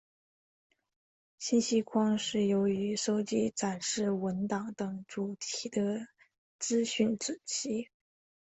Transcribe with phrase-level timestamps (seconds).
[1.37, 6.07] 信息框是由于收集展现文档等主题的
[6.57, 7.87] 资讯子集。